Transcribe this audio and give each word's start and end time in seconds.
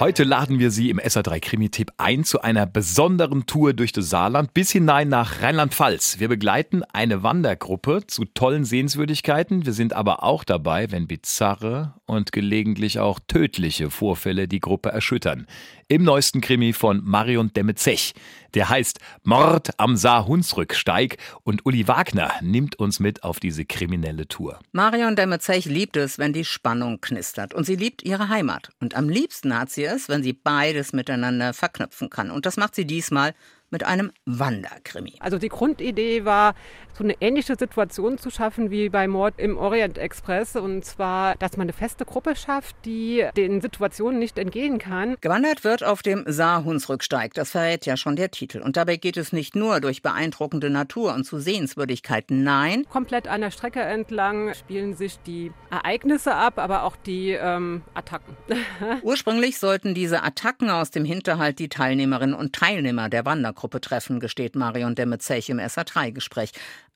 Heute 0.00 0.22
laden 0.22 0.60
wir 0.60 0.70
Sie 0.70 0.90
im 0.90 1.00
SA3 1.00 1.40
Krimi-Tipp 1.40 1.90
ein 1.96 2.22
zu 2.22 2.40
einer 2.40 2.66
besonderen 2.66 3.46
Tour 3.46 3.72
durch 3.72 3.90
das 3.90 4.08
Saarland 4.08 4.54
bis 4.54 4.70
hinein 4.70 5.08
nach 5.08 5.42
Rheinland-Pfalz. 5.42 6.20
Wir 6.20 6.28
begleiten 6.28 6.84
eine 6.84 7.24
Wandergruppe 7.24 8.06
zu 8.06 8.24
tollen 8.24 8.64
Sehenswürdigkeiten. 8.64 9.66
Wir 9.66 9.72
sind 9.72 9.94
aber 9.94 10.22
auch 10.22 10.44
dabei, 10.44 10.92
wenn 10.92 11.08
bizarre 11.08 11.94
und 12.06 12.30
gelegentlich 12.30 13.00
auch 13.00 13.18
tödliche 13.26 13.90
Vorfälle 13.90 14.46
die 14.46 14.60
Gruppe 14.60 14.90
erschüttern. 14.90 15.48
Im 15.88 16.04
neuesten 16.04 16.42
Krimi 16.42 16.74
von 16.74 17.02
Marion 17.02 17.52
Demme-Zech. 17.52 18.14
Der 18.54 18.68
heißt 18.68 19.00
Mord 19.24 19.70
am 19.78 19.96
Saar-Hunsrücksteig 19.96 21.18
und 21.42 21.66
Uli 21.66 21.88
Wagner 21.88 22.32
nimmt 22.40 22.78
uns 22.78 23.00
mit 23.00 23.24
auf 23.24 23.40
diese 23.40 23.64
kriminelle 23.64 24.28
Tour. 24.28 24.60
Marion 24.72 25.16
Demme-Zech 25.16 25.66
liebt 25.66 25.96
es, 25.96 26.18
wenn 26.18 26.32
die 26.32 26.44
Spannung 26.44 27.00
knistert 27.00 27.52
und 27.52 27.64
sie 27.64 27.76
liebt 27.76 28.02
ihre 28.02 28.28
Heimat. 28.28 28.70
Und 28.80 28.94
am 28.94 29.08
liebsten 29.08 29.58
hat 29.58 29.70
sie 29.70 29.87
es, 29.88 30.08
wenn 30.08 30.22
sie 30.22 30.32
beides 30.32 30.92
miteinander 30.92 31.52
verknüpfen 31.52 32.10
kann. 32.10 32.30
Und 32.30 32.46
das 32.46 32.56
macht 32.56 32.74
sie 32.74 32.86
diesmal 32.86 33.34
mit 33.70 33.84
einem 33.84 34.12
Wanderkrimi. 34.24 35.14
Also 35.20 35.38
die 35.38 35.48
Grundidee 35.48 36.24
war, 36.24 36.54
so 36.98 37.04
eine 37.04 37.14
ähnliche 37.20 37.54
Situation 37.56 38.18
zu 38.18 38.28
schaffen 38.30 38.72
wie 38.72 38.88
bei 38.88 39.06
Mord 39.06 39.34
im 39.36 39.56
Orient 39.56 39.98
Express. 39.98 40.56
Und 40.56 40.84
zwar, 40.84 41.36
dass 41.36 41.56
man 41.56 41.66
eine 41.66 41.72
feste 41.72 42.04
Gruppe 42.04 42.34
schafft, 42.34 42.74
die 42.84 43.24
den 43.36 43.60
Situationen 43.60 44.18
nicht 44.18 44.36
entgehen 44.36 44.78
kann. 44.78 45.16
Gewandert 45.20 45.62
wird 45.62 45.84
auf 45.84 46.02
dem 46.02 46.24
Saarhunsrücksteig. 46.26 47.34
Das 47.34 47.52
verrät 47.52 47.86
ja 47.86 47.96
schon 47.96 48.16
der 48.16 48.32
Titel. 48.32 48.60
Und 48.60 48.76
dabei 48.76 48.96
geht 48.96 49.16
es 49.16 49.32
nicht 49.32 49.54
nur 49.54 49.80
durch 49.80 50.02
beeindruckende 50.02 50.70
Natur 50.70 51.14
und 51.14 51.24
zu 51.24 51.38
Sehenswürdigkeiten. 51.38 52.42
Nein. 52.42 52.84
Komplett 52.90 53.28
an 53.28 53.42
der 53.42 53.52
Strecke 53.52 53.80
entlang 53.80 54.52
spielen 54.54 54.96
sich 54.96 55.20
die 55.20 55.52
Ereignisse 55.70 56.34
ab, 56.34 56.58
aber 56.58 56.82
auch 56.82 56.96
die 56.96 57.30
ähm, 57.30 57.82
Attacken. 57.94 58.36
Ursprünglich 59.02 59.58
sollten 59.58 59.94
diese 59.94 60.24
Attacken 60.24 60.68
aus 60.68 60.90
dem 60.90 61.04
Hinterhalt 61.04 61.60
die 61.60 61.68
Teilnehmerinnen 61.68 62.34
und 62.34 62.54
Teilnehmer 62.54 63.08
der 63.08 63.24
Wandergruppe 63.24 63.57
treffen, 63.80 64.20
gesteht 64.20 64.54
Marion 64.54 64.94
Demme-Zech 64.94 65.50
im 65.50 65.58
SA3-Gespräch. 65.58 66.52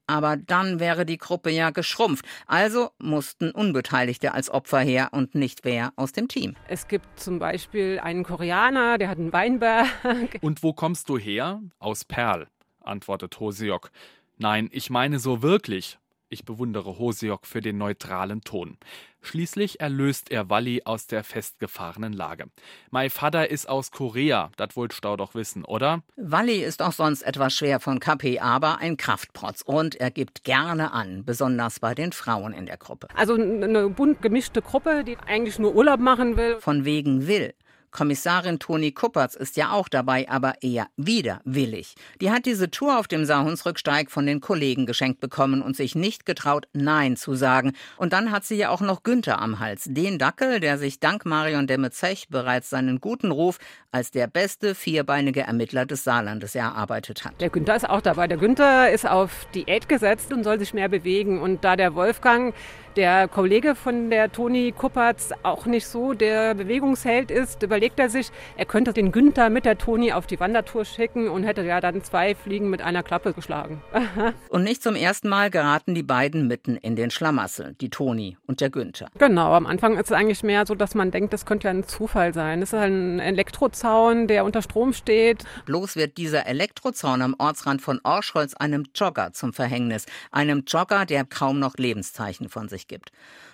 Aber 0.06 0.36
dann 0.36 0.80
wäre 0.80 1.06
die 1.06 1.18
Gruppe 1.18 1.50
ja 1.50 1.70
geschrumpft. 1.70 2.24
Also 2.46 2.90
mussten 2.98 3.50
Unbeteiligte 3.50 4.34
als 4.34 4.50
Opfer 4.50 4.80
her 4.80 5.08
und 5.12 5.34
nicht 5.34 5.64
wer 5.64 5.92
aus 5.96 6.12
dem 6.12 6.28
Team. 6.28 6.54
Es 6.68 6.88
gibt 6.88 7.18
zum 7.18 7.38
Beispiel 7.38 8.00
einen 8.00 8.24
Koreaner, 8.24 8.98
der 8.98 9.08
hat 9.08 9.18
einen 9.18 9.32
Weinberg. 9.32 9.88
Und 10.40 10.62
wo 10.62 10.72
kommst 10.72 11.08
du 11.08 11.18
her? 11.18 11.60
Aus 11.78 12.04
Perl, 12.04 12.48
antwortet 12.80 13.38
Hosiok. 13.38 13.90
Nein, 14.38 14.68
ich 14.72 14.90
meine 14.90 15.18
so 15.18 15.42
wirklich. 15.42 15.98
Ich 16.32 16.46
bewundere 16.46 16.98
Hosiok 16.98 17.46
für 17.46 17.60
den 17.60 17.76
neutralen 17.76 18.40
Ton. 18.40 18.78
Schließlich 19.20 19.80
erlöst 19.80 20.30
er 20.30 20.48
Walli 20.48 20.80
aus 20.86 21.06
der 21.06 21.24
festgefahrenen 21.24 22.14
Lage. 22.14 22.46
Mein 22.90 23.10
Vater 23.10 23.50
ist 23.50 23.68
aus 23.68 23.90
Korea, 23.90 24.50
das 24.56 24.74
wollt 24.74 24.94
Stau 24.94 25.18
doch 25.18 25.34
wissen, 25.34 25.62
oder? 25.62 26.02
Walli 26.16 26.64
ist 26.64 26.80
auch 26.80 26.92
sonst 26.92 27.20
etwas 27.20 27.54
schwer 27.54 27.80
von 27.80 28.00
KP, 28.00 28.40
aber 28.40 28.78
ein 28.78 28.96
Kraftprotz 28.96 29.60
und 29.60 29.96
er 29.96 30.10
gibt 30.10 30.42
gerne 30.42 30.92
an, 30.92 31.26
besonders 31.26 31.80
bei 31.80 31.94
den 31.94 32.12
Frauen 32.12 32.54
in 32.54 32.64
der 32.64 32.78
Gruppe. 32.78 33.08
Also 33.14 33.34
eine 33.34 33.90
bunt 33.90 34.22
gemischte 34.22 34.62
Gruppe, 34.62 35.04
die 35.04 35.18
eigentlich 35.18 35.58
nur 35.58 35.74
Urlaub 35.74 36.00
machen 36.00 36.38
will. 36.38 36.58
Von 36.60 36.86
wegen 36.86 37.26
will. 37.26 37.52
Kommissarin 37.92 38.58
Toni 38.58 38.90
Kuppertz 38.92 39.34
ist 39.34 39.56
ja 39.56 39.70
auch 39.70 39.88
dabei, 39.88 40.28
aber 40.28 40.54
eher 40.62 40.88
widerwillig. 40.96 41.94
Die 42.20 42.30
hat 42.30 42.46
diese 42.46 42.70
Tour 42.70 42.98
auf 42.98 43.06
dem 43.06 43.24
Saarhunsrücksteig 43.24 44.10
von 44.10 44.26
den 44.26 44.40
Kollegen 44.40 44.86
geschenkt 44.86 45.20
bekommen 45.20 45.62
und 45.62 45.76
sich 45.76 45.94
nicht 45.94 46.26
getraut, 46.26 46.66
Nein 46.72 47.16
zu 47.16 47.34
sagen. 47.34 47.72
Und 47.98 48.12
dann 48.12 48.32
hat 48.32 48.44
sie 48.44 48.56
ja 48.56 48.70
auch 48.70 48.80
noch 48.80 49.02
Günther 49.02 49.40
am 49.40 49.60
Hals, 49.60 49.84
den 49.86 50.18
Dackel, 50.18 50.58
der 50.58 50.78
sich 50.78 50.98
dank 50.98 51.24
Marion 51.26 51.66
Demme-Zech 51.66 52.28
bereits 52.30 52.70
seinen 52.70 53.00
guten 53.00 53.30
Ruf 53.30 53.58
als 53.92 54.10
der 54.10 54.26
beste 54.26 54.74
vierbeinige 54.74 55.42
Ermittler 55.42 55.84
des 55.84 56.02
Saarlandes 56.02 56.54
erarbeitet 56.54 57.24
hat. 57.24 57.40
Der 57.40 57.50
Günther 57.50 57.76
ist 57.76 57.88
auch 57.88 58.00
dabei. 58.00 58.26
Der 58.26 58.38
Günther 58.38 58.90
ist 58.90 59.06
auf 59.06 59.46
Diät 59.54 59.88
gesetzt 59.88 60.32
und 60.32 60.44
soll 60.44 60.58
sich 60.58 60.72
mehr 60.72 60.88
bewegen. 60.88 61.40
Und 61.40 61.62
da 61.62 61.76
der 61.76 61.94
Wolfgang 61.94 62.54
der 62.96 63.28
Kollege 63.28 63.74
von 63.74 64.10
der 64.10 64.30
Toni 64.32 64.72
Kuppertz 64.72 65.30
auch 65.42 65.66
nicht 65.66 65.86
so 65.86 66.12
der 66.12 66.54
Bewegungsheld 66.54 67.30
ist, 67.30 67.60
überlegt 67.82 67.98
er 67.98 68.10
sich, 68.10 68.30
er 68.56 68.64
könnte 68.64 68.92
den 68.92 69.10
Günther 69.10 69.50
mit 69.50 69.64
der 69.64 69.76
Toni 69.76 70.12
auf 70.12 70.28
die 70.28 70.38
Wandertour 70.38 70.84
schicken 70.84 71.28
und 71.28 71.42
hätte 71.42 71.62
ja 71.64 71.80
dann 71.80 72.04
zwei 72.04 72.36
Fliegen 72.36 72.70
mit 72.70 72.80
einer 72.80 73.02
Klappe 73.02 73.32
geschlagen. 73.32 73.82
und 74.50 74.62
nicht 74.62 74.84
zum 74.84 74.94
ersten 74.94 75.28
Mal 75.28 75.50
geraten 75.50 75.92
die 75.92 76.04
beiden 76.04 76.46
mitten 76.46 76.76
in 76.76 76.94
den 76.94 77.10
Schlamassel, 77.10 77.74
die 77.80 77.90
Toni 77.90 78.36
und 78.46 78.60
der 78.60 78.70
Günther. 78.70 79.08
Genau, 79.18 79.52
am 79.52 79.66
Anfang 79.66 79.94
ist 79.94 80.06
es 80.06 80.12
eigentlich 80.12 80.44
mehr 80.44 80.64
so, 80.64 80.76
dass 80.76 80.94
man 80.94 81.10
denkt, 81.10 81.32
das 81.32 81.44
könnte 81.44 81.66
ja 81.66 81.74
ein 81.74 81.82
Zufall 81.82 82.32
sein. 82.32 82.62
Es 82.62 82.72
ist 82.72 82.78
ein 82.78 83.18
Elektrozaun, 83.18 84.28
der 84.28 84.44
unter 84.44 84.62
Strom 84.62 84.92
steht. 84.92 85.42
Bloß 85.66 85.96
wird 85.96 86.18
dieser 86.18 86.46
Elektrozaun 86.46 87.20
am 87.20 87.34
Ortsrand 87.38 87.82
von 87.82 87.98
Orschholz 88.04 88.54
einem 88.54 88.84
Jogger 88.94 89.32
zum 89.32 89.52
Verhängnis. 89.52 90.06
Einem 90.30 90.62
Jogger, 90.68 91.04
der 91.04 91.24
kaum 91.24 91.58
noch 91.58 91.74
Lebenszeichen 91.78 92.48
von 92.48 92.68
sich 92.68 92.86
gibt. 92.86 93.10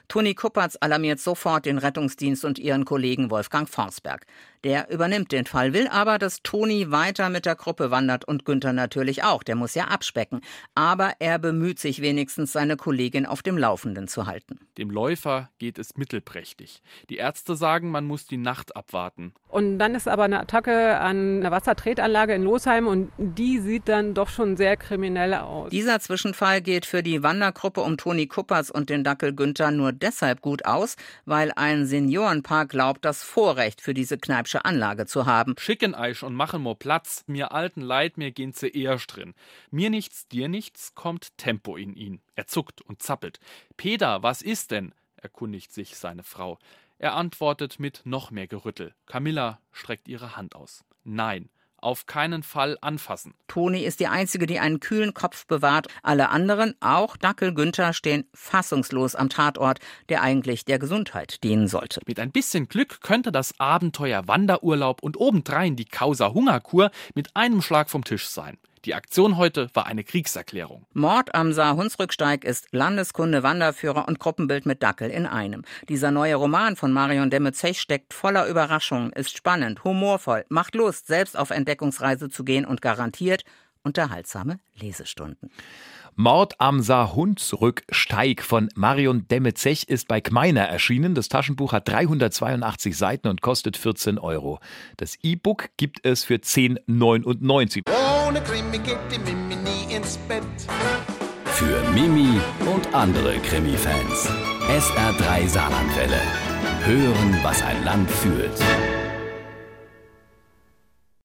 Toni 0.09 0.35
Kuppertz 0.35 0.79
alarmiert 0.81 1.21
sofort 1.21 1.67
den 1.67 1.77
Rettungsdienst 1.77 2.43
und 2.47 2.59
ihren 2.59 2.87
Kollegen 2.87 3.31
Wolfgang 3.31 3.69
Forsberg. 3.69 4.25
Der 4.65 4.91
übernimmt 4.91 5.33
den 5.33 5.47
Fall, 5.47 5.73
will 5.73 5.89
aber, 5.89 6.19
dass 6.19 6.43
Toni 6.43 6.91
weiter 6.91 7.29
mit 7.29 7.47
der 7.47 7.55
Gruppe 7.55 7.91
wandert 7.91 8.25
und 8.25 8.45
Günther 8.45 8.73
natürlich 8.73 9.23
auch. 9.23 9.43
Der 9.43 9.55
muss 9.55 9.75
ja 9.75 9.85
abspecken. 9.85 10.41
Aber 10.75 11.13
er 11.19 11.39
bemüht 11.39 11.79
sich 11.79 12.03
wenigstens, 12.03 12.53
seine 12.53 12.77
Kollegin 12.77 13.27
auf 13.27 13.43
dem 13.43 13.57
Laufenden 13.57 14.09
zu 14.09 14.27
halten. 14.27 14.59
Dem 14.77 14.91
Läufer 14.91 15.51
geht 15.59 15.79
es 15.79 15.97
mittelprächtig. 15.97 16.83
Die 17.09 17.17
Ärzte 17.17 17.57
sagen, 17.57 17.91
man 17.91 18.05
muss 18.05 18.27
die 18.27 18.37
Nacht 18.37 18.77
abwarten. 18.77 19.33
Und 19.49 19.79
dann 19.79 19.95
ist 19.95 20.09
aber 20.09 20.25
eine 20.25 20.41
Attacke 20.41 20.99
an 20.99 21.39
einer 21.39 21.51
Wassertretanlage 21.51 22.35
in 22.35 22.43
Losheim 22.43 22.87
und 22.87 23.11
die 23.17 23.61
sieht 23.61 23.89
dann 23.89 24.13
doch 24.13 24.29
schon 24.29 24.57
sehr 24.57 24.77
kriminell 24.77 25.35
aus. 25.35 25.71
Dieser 25.71 26.01
Zwischenfall 26.01 26.61
geht 26.61 26.85
für 26.85 27.03
die 27.03 27.23
Wandergruppe 27.23 27.81
um 27.81 27.97
Toni 27.97 28.27
Kuppers 28.27 28.71
und 28.71 28.91
den 28.91 29.05
Dackel 29.05 29.35
Günther 29.35 29.71
nur 29.71 29.93
deshalb 29.93 30.43
gut 30.43 30.67
aus, 30.67 30.97
weil 31.25 31.53
ein 31.57 31.87
Seniorenpaar 31.87 32.67
glaubt, 32.67 33.05
das 33.05 33.23
Vorrecht 33.23 33.81
für 33.81 33.95
diese 33.95 34.19
Kneipsche 34.49 34.65
Anlage 34.65 35.05
zu 35.05 35.27
haben. 35.27 35.57
Schicken 35.59 35.95
Eich 35.95 36.23
und 36.23 36.35
machen 36.35 36.63
mo 36.63 36.75
Platz, 36.75 37.23
mir 37.27 37.53
alten 37.53 37.83
Leid, 37.83 38.17
mir 38.17 38.33
gehen 38.33 38.55
ze 38.55 38.69
erst 38.69 39.15
drin. 39.15 39.35
Mir 39.71 39.91
nichts, 39.91 40.27
dir 40.27 40.49
nichts, 40.49 40.95
kommt 40.95 41.37
Tempo 41.37 41.77
in 41.77 41.93
ihn. 41.95 42.23
Er 42.35 42.47
zuckt 42.47 42.81
und 42.81 43.03
zappelt. 43.03 43.41
Peter, 43.77 44.23
was 44.23 44.41
ist 44.41 44.71
denn? 44.71 44.95
erkundigt 45.17 45.71
sich 45.71 45.99
seine 45.99 46.23
Frau. 46.23 46.59
Er 46.97 47.15
antwortet 47.15 47.79
mit 47.79 48.01
noch 48.05 48.31
mehr 48.31 48.47
Gerüttel. 48.47 48.95
Camilla 49.05 49.61
streckt 49.71 50.09
ihre 50.09 50.35
Hand 50.35 50.55
aus. 50.55 50.83
Nein, 51.05 51.51
auf 51.81 52.07
keinen 52.07 52.43
Fall 52.43 52.77
anfassen. 52.81 53.35
Toni 53.47 53.81
ist 53.85 54.01
die 54.01 54.07
Einzige, 54.07 54.47
die 54.47 54.59
einen 54.59 54.81
kühlen 54.81 55.15
Kopf 55.15 55.47
bewahrt. 55.47 55.89
Alle 56.03 56.29
anderen, 56.29 56.75
auch 56.81 57.17
Dackel 57.17 57.55
Günther, 57.55 57.93
stehen 57.93 58.25
fassungslos 58.35 59.15
am 59.15 59.29
Tatort, 59.29 59.81
der 60.09 60.23
eigentlich 60.23 60.65
der 60.65 60.79
Gesundheit 60.79 61.43
dienen 61.45 61.69
sollte. 61.69 62.01
Mit 62.07 62.21
ein 62.21 62.31
bisschen 62.31 62.69
Glück 62.69 63.01
könnte 63.01 63.33
das 63.33 63.59
Abenteuer 63.59 64.29
Wanderurlaub 64.29 65.03
und 65.03 65.19
obendrein 65.19 65.77
die 65.77 65.85
Causa 65.85 66.33
Hungerkur 66.33 66.91
mit 67.15 67.35
einem 67.35 67.63
Schlag 67.63 67.91
vom 67.91 68.05
Tisch 68.05 68.29
sein. 68.29 68.59
Die 68.89 68.95
Aktion 68.95 69.37
heute 69.37 69.69
war 69.75 69.85
eine 69.85 70.03
Kriegserklärung. 70.03 70.87
Mord 70.95 71.35
am 71.35 71.53
Saar-Hunsrücksteig 71.53 72.43
ist 72.43 72.69
Landeskunde, 72.71 73.43
Wanderführer 73.43 74.09
und 74.09 74.19
Gruppenbild 74.19 74.65
mit 74.65 74.83
Dackel 74.83 75.11
in 75.11 75.27
einem. 75.27 75.63
Dieser 75.91 76.11
neue 76.11 76.37
Roman 76.37 76.75
von 76.75 76.91
Marion 76.91 77.29
Demme-Zech 77.29 77.83
steckt 77.83 78.15
voller 78.15 78.49
Überraschungen, 78.49 79.13
ist 79.13 79.37
spannend, 79.37 79.85
humorvoll, 79.85 80.47
macht 80.49 80.75
Lust, 80.75 81.07
selbst 81.07 81.39
auf 81.39 81.51
Entdeckungsreise 81.51 82.31
zu 82.31 82.45
gehen 82.45 82.65
und 82.65 82.81
garantiert 82.81 83.45
unterhaltsame 83.83 84.61
Lesestunden. 84.79 85.51
Mord 86.21 86.61
am 86.61 86.83
Saarhunsrücksteig 86.83 88.43
von 88.43 88.69
Marion 88.75 89.29
Demme-Zech 89.29 89.89
ist 89.89 90.09
bei 90.09 90.21
Gmeiner 90.21 90.63
erschienen. 90.63 91.15
Das 91.15 91.29
Taschenbuch 91.29 91.73
hat 91.73 91.89
382 91.89 92.97
Seiten 92.97 93.29
und 93.29 93.41
kostet 93.41 93.77
14 93.77 94.19
Euro. 94.19 94.59
Das 94.97 95.17
E-Book 95.23 95.69
gibt 95.77 96.05
es 96.05 96.25
für 96.25 96.35
10,99. 96.35 97.85
Ohne 98.27 98.43
Krimi 98.43 98.79
geht 98.79 98.99
die 99.13 99.19
Mimi 99.21 99.55
nie 99.55 99.95
ins 99.95 100.17
Bett. 100.17 100.43
Für 101.45 101.89
Mimi 101.93 102.41
und 102.67 102.93
andere 102.93 103.39
Krimi-Fans. 103.39 104.29
SR3 104.69 105.47
Saarlandwelle. 105.47 106.21
Hören, 106.85 107.39
was 107.45 107.63
ein 107.63 107.85
Land 107.85 108.11
fühlt. 108.11 108.59